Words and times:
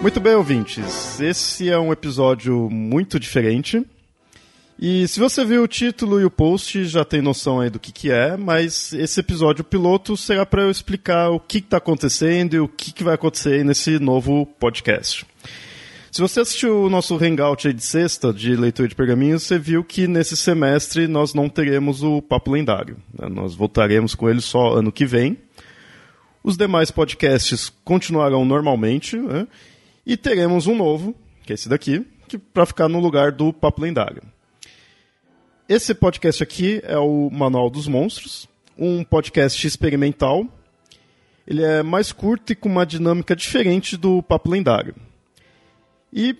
Muito 0.00 0.20
bem, 0.20 0.34
ouvintes. 0.34 1.20
Esse 1.20 1.68
é 1.68 1.76
um 1.76 1.92
episódio 1.92 2.70
muito 2.70 3.18
diferente. 3.18 3.84
E 4.78 5.08
se 5.08 5.18
você 5.18 5.44
viu 5.44 5.64
o 5.64 5.68
título 5.68 6.20
e 6.20 6.24
o 6.24 6.30
post, 6.30 6.84
já 6.84 7.04
tem 7.04 7.20
noção 7.20 7.58
aí 7.58 7.68
do 7.68 7.80
que, 7.80 7.90
que 7.90 8.12
é, 8.12 8.36
mas 8.36 8.92
esse 8.92 9.18
episódio 9.18 9.64
piloto 9.64 10.16
será 10.16 10.46
para 10.46 10.62
eu 10.62 10.70
explicar 10.70 11.30
o 11.30 11.40
que 11.40 11.58
está 11.58 11.78
acontecendo 11.78 12.54
e 12.54 12.60
o 12.60 12.68
que, 12.68 12.92
que 12.92 13.02
vai 13.02 13.14
acontecer 13.14 13.64
nesse 13.64 13.98
novo 13.98 14.46
podcast. 14.46 15.26
Se 16.12 16.20
você 16.20 16.40
assistiu 16.40 16.84
o 16.84 16.88
nosso 16.88 17.16
hangout 17.16 17.72
de 17.72 17.82
sexta 17.82 18.32
de 18.32 18.54
leitura 18.54 18.86
de 18.86 18.94
pergaminhos, 18.94 19.42
você 19.42 19.58
viu 19.58 19.82
que 19.82 20.06
nesse 20.06 20.36
semestre 20.36 21.08
nós 21.08 21.34
não 21.34 21.48
teremos 21.48 22.04
o 22.04 22.22
Papo 22.22 22.52
Lendário. 22.52 22.98
Né? 23.18 23.28
Nós 23.28 23.56
voltaremos 23.56 24.14
com 24.14 24.30
ele 24.30 24.40
só 24.40 24.74
ano 24.74 24.92
que 24.92 25.04
vem. 25.04 25.36
Os 26.42 26.56
demais 26.56 26.92
podcasts 26.92 27.70
continuarão 27.84 28.44
normalmente 28.44 29.16
né? 29.16 29.46
E 30.08 30.16
teremos 30.16 30.66
um 30.66 30.74
novo, 30.74 31.14
que 31.44 31.52
é 31.52 31.54
esse 31.54 31.68
daqui, 31.68 32.02
para 32.54 32.64
ficar 32.64 32.88
no 32.88 32.98
lugar 32.98 33.30
do 33.30 33.52
Papo 33.52 33.82
Lendário. 33.82 34.22
Esse 35.68 35.94
podcast 35.94 36.42
aqui 36.42 36.80
é 36.82 36.96
o 36.96 37.28
Manual 37.30 37.68
dos 37.68 37.86
Monstros, 37.86 38.48
um 38.78 39.04
podcast 39.04 39.66
experimental. 39.66 40.46
Ele 41.46 41.62
é 41.62 41.82
mais 41.82 42.10
curto 42.10 42.54
e 42.54 42.56
com 42.56 42.70
uma 42.70 42.86
dinâmica 42.86 43.36
diferente 43.36 43.98
do 43.98 44.22
Papo 44.22 44.50
Lendário. 44.50 44.94
E 46.10 46.34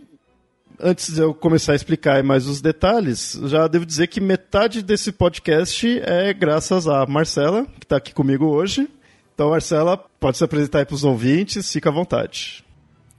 antes 0.80 1.12
de 1.12 1.20
eu 1.20 1.34
começar 1.34 1.72
a 1.72 1.76
explicar 1.76 2.22
mais 2.24 2.46
os 2.46 2.62
detalhes, 2.62 3.38
já 3.44 3.68
devo 3.68 3.84
dizer 3.84 4.06
que 4.06 4.18
metade 4.18 4.82
desse 4.82 5.12
podcast 5.12 6.00
é 6.06 6.32
graças 6.32 6.88
a 6.88 7.04
Marcela, 7.04 7.66
que 7.78 7.84
está 7.84 7.98
aqui 7.98 8.14
comigo 8.14 8.46
hoje. 8.46 8.88
Então, 9.34 9.50
Marcela, 9.50 9.98
pode 10.18 10.38
se 10.38 10.44
apresentar 10.44 10.78
aí 10.78 10.86
para 10.86 10.94
os 10.94 11.04
ouvintes, 11.04 11.70
fica 11.70 11.90
à 11.90 11.92
vontade. 11.92 12.64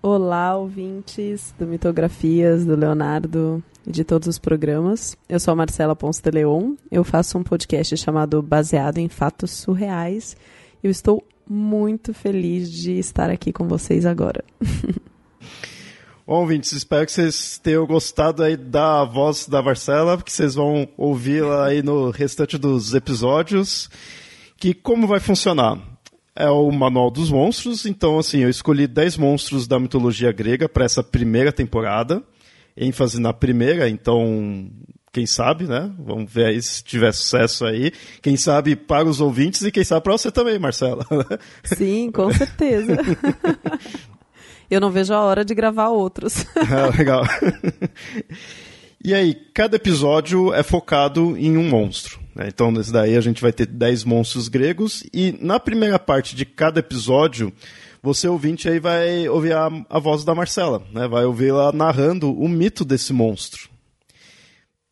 Olá, 0.02 0.55
ouvintes 0.55 1.53
do 1.59 1.67
Mitografias, 1.67 2.66
do 2.66 2.73
Leonardo 2.73 3.61
e 3.86 3.92
de 3.92 4.05
todos 4.05 4.30
os 4.30 4.39
programas. 4.39 5.17
Eu 5.28 5.42
sou 5.42 5.52
a 5.52 5.55
Marcela 5.55 5.94
Ponce 5.94 6.22
de 6.23 6.31
Leon. 6.31 6.75
Eu 6.89 7.03
faço 7.03 7.38
um 7.38 7.44
podcast 7.44 7.97
chamado 7.97 8.42
Baseado 8.42 9.00
em 9.00 9.09
Fatos 9.09 9.52
Surreais. 9.52 10.38
Eu 10.81 10.89
estou 10.89 11.22
muito 11.45 12.14
feliz 12.14 12.72
de 12.72 12.97
estar 12.97 13.30
aqui 13.30 13.52
com 13.52 13.67
vocês 13.67 14.05
agora. 14.05 14.42
Bom, 16.25 16.44
ouvintes, 16.44 16.72
espero 16.72 17.05
que 17.05 17.11
vocês 17.11 17.58
tenham 17.58 17.86
gostado 17.86 18.42
aí 18.42 18.55
da 18.55 19.03
voz 19.03 19.50
da 19.50 19.61
Marcela, 19.61 20.16
porque 20.16 20.31
vocês 20.31 20.55
vão 20.55 20.88
ouvi-la 20.95 21.66
aí 21.66 21.83
no 21.83 22.09
restante 22.09 22.58
dos 22.58 22.94
episódios. 22.94 23.89
Que 24.55 24.73
como 24.73 25.05
vai 25.05 25.20
funcionar? 25.20 25.89
É 26.40 26.50
o 26.50 26.72
Manual 26.72 27.12
dos 27.12 27.30
Monstros. 27.30 27.86
Então, 27.86 28.18
assim, 28.18 28.40
eu 28.40 28.50
escolhi 28.50 28.88
10 28.88 29.18
monstros 29.18 29.68
da 29.68 29.80
mitologia 29.80 30.32
grega 30.32 30.68
para 30.68 30.86
essa 30.86 31.04
primeira 31.04 31.52
temporada. 31.52 32.23
ênfase 32.76 33.20
na 33.20 33.34
primeira, 33.34 33.90
então, 33.90 34.72
quem 35.12 35.26
sabe, 35.26 35.66
né? 35.66 35.92
Vamos 36.00 36.32
ver 36.32 36.45
aí 36.45 36.62
se 36.62 36.84
tiver 36.84 37.12
sucesso 37.12 37.66
aí. 37.66 37.92
Quem 38.22 38.38
sabe 38.38 38.76
para 38.76 39.08
os 39.08 39.20
ouvintes 39.20 39.62
e 39.64 39.72
quem 39.72 39.84
sabe 39.84 40.02
para 40.02 40.14
você 40.14 40.32
também, 40.32 40.58
Marcela. 40.58 41.06
Sim, 41.64 42.10
com 42.12 42.32
certeza. 42.34 42.98
eu 44.72 44.80
não 44.80 44.92
vejo 44.92 45.14
a 45.14 45.22
hora 45.22 45.44
de 45.44 45.54
gravar 45.54 45.89
outros. 45.89 46.45
ah, 46.55 46.95
legal. 46.98 47.23
E 49.02 49.14
aí, 49.14 49.33
cada 49.54 49.78
episódio 49.78 50.54
é 50.54 50.61
focado 50.61 51.38
em 51.38 51.55
um 51.58 51.70
monstro. 51.70 52.20
Né? 52.36 52.48
Então, 52.48 52.72
nesse 52.72 52.92
daí 52.92 53.16
a 53.16 53.22
gente 53.22 53.42
vai 53.42 53.52
ter 53.52 53.66
10 53.66 54.04
monstros 54.04 54.48
gregos. 54.48 55.04
E 55.14 55.38
na 55.42 55.60
primeira 55.60 56.00
parte 56.00 56.36
de 56.36 56.45
cada 56.45 56.80
episódio, 56.80 57.52
você 58.02 58.28
ouvinte 58.28 58.70
aí 58.70 58.80
vai 58.80 59.28
ouvir 59.28 59.54
a, 59.54 59.70
a 59.90 60.00
voz 60.00 60.23
da 60.23 60.36
Marcela. 60.36 60.84
Né? 60.92 61.08
Vai 61.08 61.26
ouvir 61.26 61.50
ela 61.50 61.72
narrando 61.72 62.32
o 62.32 62.48
mito 62.48 62.86
desse 62.86 63.14
monstro. 63.14 63.70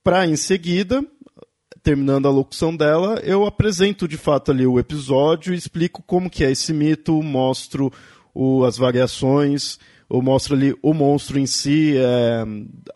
Para 0.04 0.26
em 0.26 0.36
seguida, 0.36 1.04
terminando 1.84 2.28
a 2.28 2.32
locução 2.32 2.76
dela, 2.76 3.20
eu 3.24 3.46
apresento 3.46 4.08
de 4.08 4.18
fato 4.18 4.52
ali 4.52 4.66
o 4.66 4.80
episódio, 4.80 5.54
explico 5.54 6.04
como 6.06 6.30
que 6.30 6.44
é 6.44 6.52
esse 6.52 6.74
mito, 6.74 7.22
mostro 7.24 7.92
o, 8.34 8.66
as 8.66 8.78
variações, 8.78 9.80
eu 10.10 10.22
mostro 10.22 10.56
ali 10.56 10.76
o 10.82 10.94
monstro 10.94 11.40
em 11.40 11.46
si, 11.46 11.96
é, 11.98 12.44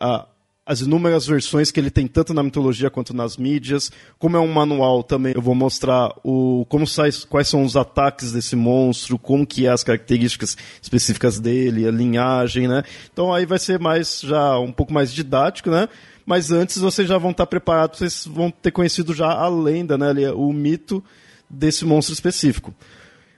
a, 0.00 0.26
as 0.72 0.80
inúmeras 0.80 1.26
versões 1.26 1.70
que 1.70 1.78
ele 1.78 1.90
tem 1.90 2.06
tanto 2.06 2.34
na 2.34 2.42
mitologia 2.42 2.90
quanto 2.90 3.14
nas 3.14 3.36
mídias. 3.36 3.92
Como 4.18 4.36
é 4.36 4.40
um 4.40 4.52
manual 4.52 5.02
também, 5.02 5.34
eu 5.34 5.42
vou 5.42 5.54
mostrar 5.54 6.12
o 6.24 6.66
como 6.68 6.86
sai, 6.86 7.10
quais 7.28 7.48
são 7.48 7.62
os 7.62 7.76
ataques 7.76 8.32
desse 8.32 8.56
monstro, 8.56 9.18
como 9.18 9.46
que 9.46 9.66
é 9.66 9.70
as 9.70 9.84
características 9.84 10.56
específicas 10.80 11.38
dele, 11.38 11.86
a 11.86 11.90
linhagem, 11.90 12.66
né? 12.66 12.82
Então 13.12 13.32
aí 13.32 13.46
vai 13.46 13.58
ser 13.58 13.78
mais 13.78 14.20
já 14.20 14.58
um 14.58 14.72
pouco 14.72 14.92
mais 14.92 15.12
didático, 15.12 15.70
né? 15.70 15.88
Mas 16.24 16.50
antes 16.50 16.78
vocês 16.78 17.08
já 17.08 17.18
vão 17.18 17.32
estar 17.32 17.46
preparados, 17.46 17.98
vocês 17.98 18.26
vão 18.26 18.50
ter 18.50 18.70
conhecido 18.70 19.12
já 19.12 19.30
a 19.30 19.48
lenda, 19.48 19.98
né? 19.98 20.30
O 20.32 20.52
mito 20.52 21.02
desse 21.48 21.84
monstro 21.84 22.14
específico. 22.14 22.74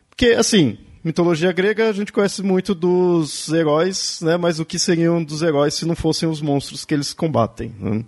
Porque, 0.08 0.26
assim, 0.26 0.78
mitologia 1.04 1.52
grega 1.52 1.88
a 1.88 1.92
gente 1.92 2.12
conhece 2.12 2.42
muito 2.42 2.74
dos 2.74 3.52
heróis, 3.52 4.20
né? 4.22 4.36
Mas 4.36 4.58
o 4.58 4.64
que 4.64 4.78
seriam 4.78 5.22
dos 5.22 5.42
heróis 5.42 5.74
se 5.74 5.86
não 5.86 5.94
fossem 5.94 6.28
os 6.28 6.40
monstros 6.40 6.84
que 6.84 6.94
eles 6.94 7.12
combatem? 7.12 7.74
Né? 7.78 8.04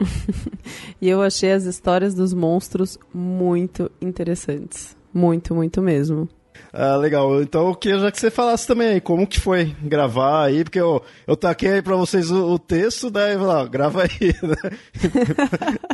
e 1.00 1.08
eu 1.08 1.22
achei 1.22 1.52
as 1.52 1.64
histórias 1.64 2.14
dos 2.14 2.34
monstros 2.34 2.98
muito 3.14 3.90
interessantes. 4.00 4.96
Muito, 5.12 5.54
muito 5.54 5.80
mesmo. 5.80 6.28
Ah, 6.72 6.96
legal. 6.96 7.42
Então 7.42 7.68
eu 7.68 7.74
queria 7.74 7.98
já 7.98 8.10
que 8.10 8.20
você 8.20 8.30
falasse 8.30 8.66
também 8.66 8.88
aí, 8.88 9.00
como 9.00 9.26
que 9.26 9.40
foi 9.40 9.74
gravar 9.82 10.44
aí, 10.44 10.62
porque 10.62 10.80
eu, 10.80 11.02
eu 11.26 11.36
taquei 11.36 11.72
aí 11.72 11.82
pra 11.82 11.96
vocês 11.96 12.30
o, 12.30 12.52
o 12.52 12.58
texto, 12.58 13.10
daí 13.10 13.36
lá, 13.36 13.66
grava 13.66 14.02
aí, 14.02 14.34
né? 14.42 15.78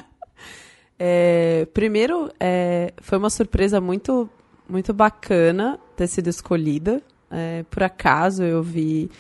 é, 0.98 1.66
primeiro, 1.72 2.30
é, 2.38 2.92
foi 3.00 3.16
uma 3.16 3.30
surpresa 3.30 3.80
muito 3.80 4.28
muito 4.68 4.92
bacana 4.92 5.78
ter 5.96 6.06
sido 6.06 6.28
escolhida. 6.28 7.02
É, 7.30 7.64
por 7.70 7.82
acaso 7.82 8.42
eu 8.42 8.62
vi 8.62 9.10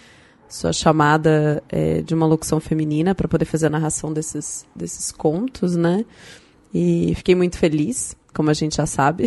sua 0.48 0.72
chamada 0.72 1.62
é, 1.68 2.02
de 2.02 2.14
uma 2.14 2.26
locução 2.26 2.60
feminina 2.60 3.14
para 3.14 3.26
poder 3.26 3.44
fazer 3.44 3.66
a 3.66 3.70
narração 3.70 4.12
desses, 4.12 4.66
desses 4.74 5.10
contos, 5.10 5.74
né? 5.76 6.04
E 6.72 7.14
fiquei 7.16 7.34
muito 7.34 7.58
feliz, 7.58 8.16
como 8.34 8.50
a 8.50 8.54
gente 8.54 8.76
já 8.76 8.86
sabe. 8.86 9.26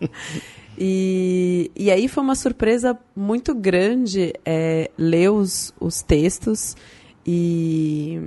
e, 0.78 1.70
e 1.74 1.90
aí 1.90 2.08
foi 2.08 2.22
uma 2.22 2.34
surpresa 2.34 2.98
muito 3.16 3.54
grande 3.54 4.32
é, 4.44 4.90
ler 4.96 5.30
os, 5.30 5.72
os 5.80 6.02
textos 6.02 6.76
e, 7.26 8.20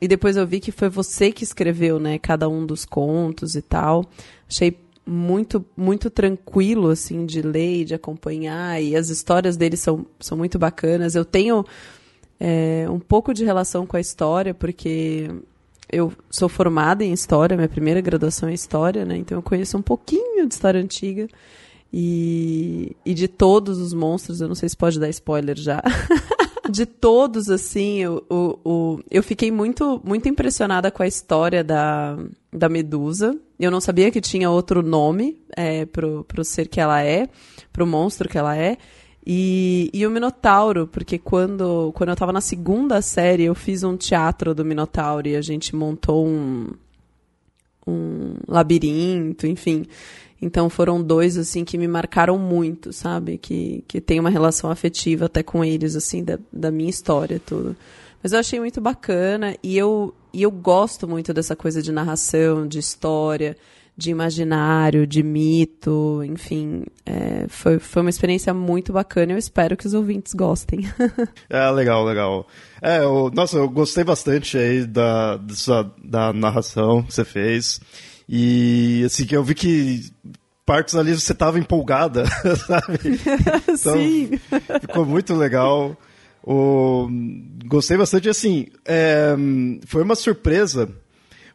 e 0.00 0.08
depois 0.08 0.36
eu 0.36 0.46
vi 0.46 0.60
que 0.60 0.72
foi 0.72 0.88
você 0.88 1.32
que 1.32 1.44
escreveu, 1.44 1.98
né? 1.98 2.18
Cada 2.18 2.48
um 2.48 2.64
dos 2.64 2.84
contos 2.84 3.54
e 3.54 3.62
tal. 3.62 4.04
Achei 4.48 4.70
muito 5.06 5.64
muito 5.76 6.08
tranquilo 6.08 6.88
assim 6.88 7.26
de 7.26 7.42
ler 7.42 7.82
e 7.82 7.84
de 7.84 7.94
acompanhar 7.94 8.82
e 8.82 8.96
as 8.96 9.10
histórias 9.10 9.56
dele 9.56 9.76
são, 9.76 10.06
são 10.18 10.36
muito 10.36 10.58
bacanas. 10.58 11.14
Eu 11.14 11.24
tenho 11.24 11.64
é, 12.40 12.86
um 12.90 12.98
pouco 12.98 13.34
de 13.34 13.44
relação 13.44 13.86
com 13.86 13.96
a 13.96 14.00
história 14.00 14.54
porque 14.54 15.30
eu 15.90 16.12
sou 16.30 16.48
formada 16.48 17.04
em 17.04 17.12
história 17.12 17.56
minha 17.56 17.68
primeira 17.68 18.00
graduação 18.00 18.48
é 18.48 18.54
história 18.54 19.04
né? 19.04 19.16
Então 19.16 19.38
eu 19.38 19.42
conheço 19.42 19.76
um 19.76 19.82
pouquinho 19.82 20.46
de 20.48 20.54
história 20.54 20.80
antiga 20.80 21.28
e, 21.92 22.96
e 23.04 23.14
de 23.14 23.28
todos 23.28 23.78
os 23.78 23.92
monstros. 23.92 24.40
Eu 24.40 24.48
não 24.48 24.54
sei 24.56 24.68
se 24.68 24.76
pode 24.76 24.98
dar 24.98 25.08
spoiler 25.10 25.56
já. 25.56 25.82
De 26.68 26.86
todos 26.86 27.50
assim 27.50 28.06
o, 28.06 28.24
o, 28.28 28.58
o, 28.64 29.00
eu 29.10 29.22
fiquei 29.22 29.50
muito 29.50 30.00
muito 30.02 30.30
impressionada 30.30 30.90
com 30.90 31.02
a 31.02 31.06
história 31.06 31.62
da 31.62 32.16
da 32.50 32.70
Medusa. 32.70 33.38
Eu 33.64 33.70
não 33.70 33.80
sabia 33.80 34.10
que 34.10 34.20
tinha 34.20 34.50
outro 34.50 34.82
nome 34.82 35.42
é, 35.56 35.86
pro, 35.86 36.24
pro 36.24 36.44
ser 36.44 36.68
que 36.68 36.80
ela 36.80 37.02
é, 37.02 37.28
pro 37.72 37.86
monstro 37.86 38.28
que 38.28 38.38
ela 38.38 38.56
é. 38.56 38.76
E, 39.26 39.90
e 39.92 40.06
o 40.06 40.10
Minotauro, 40.10 40.86
porque 40.86 41.18
quando, 41.18 41.90
quando 41.94 42.10
eu 42.10 42.14
estava 42.14 42.32
na 42.32 42.42
segunda 42.42 43.00
série, 43.00 43.44
eu 43.44 43.54
fiz 43.54 43.82
um 43.82 43.96
teatro 43.96 44.54
do 44.54 44.64
Minotauro 44.64 45.26
e 45.26 45.34
a 45.34 45.40
gente 45.40 45.74
montou 45.74 46.26
um, 46.26 46.72
um 47.86 48.34
labirinto, 48.46 49.46
enfim. 49.46 49.86
Então 50.42 50.68
foram 50.68 51.02
dois, 51.02 51.38
assim, 51.38 51.64
que 51.64 51.78
me 51.78 51.88
marcaram 51.88 52.36
muito, 52.36 52.92
sabe? 52.92 53.38
Que, 53.38 53.82
que 53.88 53.98
tem 53.98 54.20
uma 54.20 54.28
relação 54.28 54.70
afetiva 54.70 55.24
até 55.24 55.42
com 55.42 55.64
eles, 55.64 55.96
assim, 55.96 56.22
da, 56.22 56.38
da 56.52 56.70
minha 56.70 56.90
história, 56.90 57.40
tudo. 57.44 57.74
Mas 58.24 58.32
eu 58.32 58.38
achei 58.38 58.58
muito 58.58 58.80
bacana 58.80 59.54
e 59.62 59.76
eu, 59.76 60.14
e 60.32 60.42
eu 60.42 60.50
gosto 60.50 61.06
muito 61.06 61.34
dessa 61.34 61.54
coisa 61.54 61.82
de 61.82 61.92
narração, 61.92 62.66
de 62.66 62.78
história, 62.78 63.54
de 63.94 64.10
imaginário, 64.10 65.06
de 65.06 65.22
mito, 65.22 66.22
enfim. 66.24 66.84
É, 67.04 67.44
foi, 67.48 67.78
foi 67.78 68.00
uma 68.00 68.08
experiência 68.08 68.54
muito 68.54 68.94
bacana 68.94 69.32
eu 69.32 69.38
espero 69.38 69.76
que 69.76 69.86
os 69.86 69.92
ouvintes 69.92 70.32
gostem. 70.32 70.90
é, 71.50 71.70
legal, 71.70 72.02
legal. 72.02 72.48
É, 72.80 73.00
eu, 73.00 73.30
nossa, 73.34 73.58
eu 73.58 73.68
gostei 73.68 74.04
bastante 74.04 74.56
aí 74.56 74.86
da, 74.86 75.36
dessa, 75.36 75.92
da 76.02 76.32
narração 76.32 77.02
que 77.02 77.12
você 77.12 77.26
fez. 77.26 77.78
E 78.26 79.02
assim, 79.04 79.26
que 79.26 79.36
eu 79.36 79.44
vi 79.44 79.54
que 79.54 80.10
partes 80.64 80.94
ali 80.94 81.12
você 81.12 81.32
estava 81.32 81.58
empolgada, 81.58 82.24
sabe? 82.66 82.98
Então, 83.68 83.98
Sim. 83.98 84.40
Ficou 84.80 85.04
muito 85.04 85.34
legal. 85.34 85.94
O... 86.46 87.08
Gostei 87.66 87.96
bastante, 87.96 88.28
assim, 88.28 88.66
é... 88.84 89.34
foi 89.86 90.02
uma 90.02 90.14
surpresa, 90.14 90.90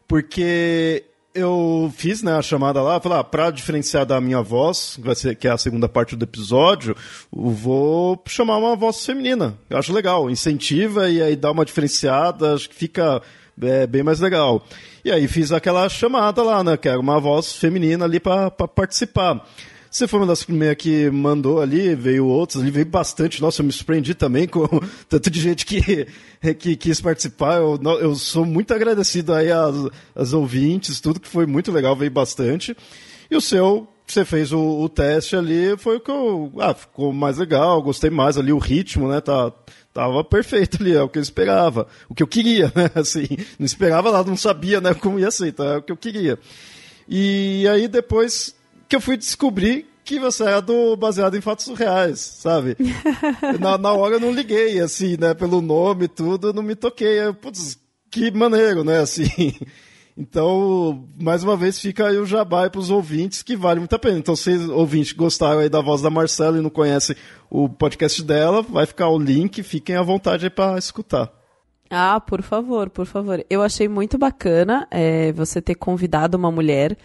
porque 0.08 1.06
eu 1.34 1.94
fiz 1.96 2.24
né, 2.24 2.34
a 2.34 2.42
chamada 2.42 2.82
lá, 2.82 3.00
falei, 3.00 3.20
ah, 3.20 3.24
para 3.24 3.52
diferenciar 3.52 4.06
da 4.06 4.20
minha 4.20 4.42
voz, 4.42 5.00
vai 5.00 5.14
ser, 5.14 5.36
que 5.36 5.48
é 5.48 5.52
a 5.52 5.58
segunda 5.58 5.88
parte 5.88 6.16
do 6.16 6.26
episódio, 6.26 6.96
vou 7.32 8.22
chamar 8.28 8.58
uma 8.58 8.76
voz 8.76 9.06
feminina. 9.06 9.58
Eu 9.70 9.78
acho 9.78 9.94
legal, 9.94 10.30
incentiva 10.30 11.10
e 11.10 11.22
aí 11.22 11.36
dá 11.36 11.52
uma 11.52 11.64
diferenciada, 11.64 12.56
acho 12.56 12.68
que 12.68 12.76
fica 12.76 13.22
é, 13.62 13.86
bem 13.86 14.02
mais 14.02 14.20
legal. 14.20 14.66
E 15.06 15.12
aí 15.12 15.28
fiz 15.28 15.52
aquela 15.52 15.88
chamada 15.88 16.42
lá, 16.42 16.64
né, 16.64 16.76
que 16.76 16.90
era 16.90 17.00
uma 17.00 17.20
voz 17.20 17.54
feminina 17.54 18.06
ali 18.06 18.20
para 18.20 18.50
participar. 18.50 19.46
Você 19.92 20.08
foi 20.08 20.20
uma 20.20 20.28
das 20.28 20.44
primeiras 20.44 20.78
que 20.78 21.10
mandou 21.10 21.60
ali, 21.60 21.96
veio 21.96 22.28
outros, 22.28 22.62
ali 22.62 22.70
veio 22.70 22.86
bastante. 22.86 23.42
Nossa, 23.42 23.62
eu 23.62 23.66
me 23.66 23.72
surpreendi 23.72 24.14
também 24.14 24.48
com 24.48 24.68
tanto 25.10 25.32
de 25.32 25.42
gente 25.42 25.66
que, 25.66 26.08
que 26.60 26.76
quis 26.76 27.02
participar. 27.02 27.56
Eu, 27.56 27.80
eu 28.00 28.16
sou 28.16 28.46
muito 28.46 28.72
agradecido 28.72 29.34
aí 29.34 29.52
às, 29.52 29.76
às 30.16 30.34
ouvintes, 30.34 31.02
tudo 31.02 31.20
que 31.20 31.28
foi 31.28 31.48
muito 31.48 31.72
legal, 31.72 31.96
veio 31.96 32.12
bastante. 32.12 32.78
E 33.32 33.36
o 33.36 33.42
seu, 33.42 33.88
você 34.06 34.24
fez 34.24 34.52
o, 34.52 34.60
o, 34.60 34.88
teste 34.88 35.36
ali, 35.36 35.76
foi 35.78 35.98
o 35.98 36.00
que 36.00 36.12
eu. 36.12 36.52
Ah, 36.60 36.74
ficou 36.76 37.12
mais 37.12 37.40
legal, 37.40 37.82
gostei 37.82 38.12
mais 38.12 38.38
ali, 38.38 38.54
o 38.54 38.60
ritmo, 38.60 39.08
né? 39.08 39.20
Tá, 39.22 39.52
tava 39.92 40.24
perfeito 40.24 40.78
ali, 40.80 40.94
é 40.94 41.02
o 41.02 41.10
que 41.10 41.18
eu 41.18 41.24
esperava. 41.24 41.88
O 42.08 42.14
que 42.14 42.22
eu 42.22 42.28
queria, 42.28 42.72
né? 42.76 42.92
Assim, 42.94 43.28
não 43.58 43.66
esperava 43.66 44.12
nada, 44.12 44.30
não 44.30 44.38
sabia 44.38 44.80
né, 44.80 44.94
como 44.94 45.20
ia 45.20 45.32
ser, 45.32 45.48
então 45.48 45.66
é 45.66 45.78
o 45.78 45.82
que 45.82 45.92
eu 45.92 45.98
queria. 45.98 46.38
E 47.08 47.68
aí 47.68 47.88
depois 47.88 48.56
que 48.90 48.96
eu 48.96 49.02
fui 49.02 49.16
descobrir 49.16 49.86
que 50.04 50.20
você 50.20 50.44
é 50.44 50.60
do 50.60 50.98
baseado 50.98 51.38
em 51.38 51.42
fatos 51.42 51.68
reais, 51.78 52.20
sabe? 52.20 52.76
na, 53.62 53.78
na 53.78 53.94
hora 53.94 54.16
eu 54.16 54.20
não 54.20 54.34
liguei, 54.34 54.80
assim, 54.80 55.16
né? 55.16 55.36
Pelo 55.36 55.62
nome 55.62 56.06
e 56.06 56.08
tudo, 56.08 56.48
eu 56.48 56.54
não 56.54 56.64
me 56.64 56.74
toquei. 56.74 57.20
Eu, 57.20 57.36
putz, 57.36 57.78
que 58.10 58.32
maneiro, 58.32 58.84
né? 58.84 58.98
Assim. 59.02 59.54
Então, 60.18 61.08
mais 61.18 61.44
uma 61.44 61.56
vez, 61.56 61.80
fica 61.80 62.08
aí 62.08 62.18
o 62.18 62.26
jabá 62.26 62.70
para 62.70 62.82
os 62.82 62.90
ouvintes, 62.90 63.44
que 63.44 63.56
vale 63.56 63.80
muito 63.80 63.96
a 63.96 64.00
pena. 64.00 64.18
Então, 64.18 64.36
se 64.36 64.52
ouvintes 64.72 65.14
gostaram 65.14 65.60
aí 65.60 65.70
da 65.70 65.80
voz 65.80 66.02
da 66.02 66.10
Marcela 66.10 66.58
e 66.58 66.62
não 66.62 66.70
conhecem 66.70 67.16
o 67.50 67.70
podcast 67.70 68.22
dela, 68.24 68.62
vai 68.64 68.86
ficar 68.86 69.08
o 69.08 69.20
link, 69.20 69.62
fiquem 69.64 69.96
à 69.96 70.02
vontade 70.02 70.46
aí 70.46 70.50
para 70.50 70.78
escutar. 70.78 71.32
Ah, 71.90 72.20
por 72.20 72.42
favor, 72.42 72.90
por 72.90 73.06
favor. 73.06 73.44
Eu 73.50 73.62
achei 73.62 73.88
muito 73.88 74.18
bacana 74.18 74.88
é, 74.92 75.32
você 75.32 75.62
ter 75.62 75.76
convidado 75.76 76.38
uma 76.38 76.52
mulher 76.52 76.98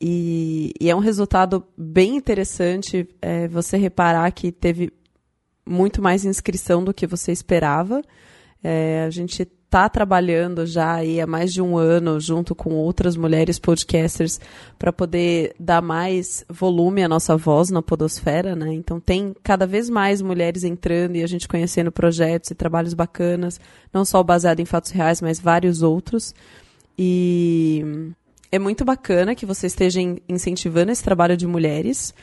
e, 0.00 0.72
e 0.80 0.88
é 0.88 0.96
um 0.96 1.00
resultado 1.00 1.62
bem 1.76 2.16
interessante 2.16 3.06
é, 3.20 3.46
você 3.48 3.76
reparar 3.76 4.30
que 4.32 4.50
teve 4.50 4.92
muito 5.66 6.00
mais 6.00 6.24
inscrição 6.24 6.82
do 6.82 6.94
que 6.94 7.06
você 7.06 7.30
esperava. 7.32 8.02
É, 8.64 9.04
a 9.06 9.10
gente 9.10 9.42
está 9.42 9.88
trabalhando 9.88 10.66
já 10.66 10.94
aí 10.94 11.20
há 11.20 11.26
mais 11.26 11.52
de 11.52 11.62
um 11.62 11.76
ano 11.76 12.18
junto 12.18 12.54
com 12.54 12.74
outras 12.74 13.16
mulheres 13.16 13.58
podcasters 13.58 14.40
para 14.78 14.92
poder 14.92 15.54
dar 15.60 15.80
mais 15.80 16.44
volume 16.48 17.04
à 17.04 17.08
nossa 17.08 17.36
voz 17.36 17.70
na 17.70 17.80
podosfera, 17.80 18.56
né? 18.56 18.72
Então 18.72 18.98
tem 18.98 19.34
cada 19.42 19.66
vez 19.66 19.88
mais 19.88 20.20
mulheres 20.20 20.64
entrando 20.64 21.16
e 21.16 21.22
a 21.22 21.26
gente 21.26 21.46
conhecendo 21.46 21.92
projetos 21.92 22.50
e 22.50 22.54
trabalhos 22.54 22.94
bacanas, 22.94 23.60
não 23.92 24.04
só 24.04 24.22
baseado 24.22 24.60
em 24.60 24.64
fatos 24.64 24.90
reais, 24.90 25.20
mas 25.20 25.38
vários 25.38 25.82
outros. 25.82 26.34
E 26.98 28.12
é 28.52 28.58
muito 28.58 28.84
bacana 28.84 29.34
que 29.34 29.46
você 29.46 29.66
esteja 29.66 30.00
incentivando 30.28 30.90
esse 30.90 31.02
trabalho 31.02 31.36
de 31.36 31.46
mulheres, 31.46 32.14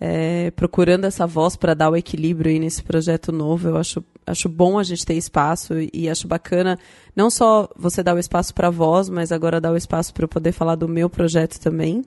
é, 0.00 0.50
procurando 0.50 1.04
essa 1.04 1.26
voz 1.26 1.56
para 1.56 1.74
dar 1.74 1.90
o 1.90 1.96
equilíbrio 1.96 2.50
aí 2.50 2.58
nesse 2.58 2.82
projeto 2.82 3.32
novo. 3.32 3.68
Eu 3.68 3.76
acho, 3.76 4.04
acho 4.26 4.48
bom 4.48 4.78
a 4.78 4.82
gente 4.82 5.06
ter 5.06 5.14
espaço 5.14 5.74
e 5.92 6.08
acho 6.08 6.26
bacana 6.28 6.78
não 7.14 7.30
só 7.30 7.68
você 7.76 8.02
dar 8.02 8.14
o 8.14 8.18
espaço 8.18 8.54
para 8.54 8.68
a 8.68 8.70
voz, 8.70 9.08
mas 9.08 9.32
agora 9.32 9.60
dar 9.60 9.72
o 9.72 9.76
espaço 9.76 10.12
para 10.12 10.24
eu 10.24 10.28
poder 10.28 10.52
falar 10.52 10.74
do 10.74 10.88
meu 10.88 11.08
projeto 11.08 11.58
também. 11.58 12.04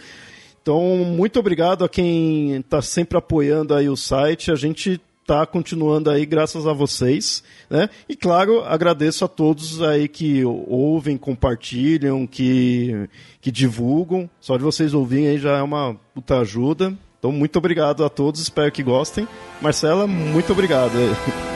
então, 0.61 0.97
muito 0.97 1.39
obrigado 1.39 1.83
a 1.83 1.89
quem 1.89 2.57
está 2.57 2.81
sempre 2.81 3.17
apoiando 3.17 3.73
aí 3.73 3.89
o 3.89 3.97
site. 3.97 4.51
A 4.51 4.55
gente 4.55 5.01
está 5.21 5.45
continuando 5.45 6.09
aí 6.09 6.25
graças 6.25 6.67
a 6.67 6.73
vocês, 6.73 7.43
né? 7.69 7.89
E 8.07 8.15
claro, 8.15 8.63
agradeço 8.63 9.25
a 9.25 9.27
todos 9.27 9.81
aí 9.81 10.07
que 10.07 10.43
ouvem, 10.45 11.17
compartilham, 11.17 12.27
que, 12.27 13.09
que 13.39 13.51
divulgam. 13.51 14.29
Só 14.39 14.57
de 14.57 14.63
vocês 14.63 14.93
ouvirem 14.93 15.29
aí 15.29 15.37
já 15.37 15.57
é 15.57 15.61
uma 15.61 15.95
puta 16.13 16.39
ajuda. 16.39 16.93
Então, 17.17 17.31
muito 17.31 17.57
obrigado 17.57 18.03
a 18.03 18.09
todos, 18.09 18.41
espero 18.41 18.71
que 18.71 18.83
gostem. 18.83 19.27
Marcela, 19.61 20.05
muito 20.05 20.51
obrigado. 20.51 20.93